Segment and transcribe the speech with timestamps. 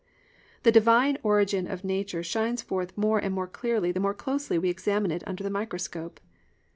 [0.63, 4.67] The Divine origin of nature shines forth more and more clearly the more closely we
[4.71, 6.19] examine it under the microscope.